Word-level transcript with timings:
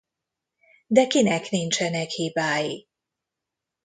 De 0.87 1.07
kinek 1.07 1.49
nincsenek 1.49 2.09
hibái? 2.09 2.87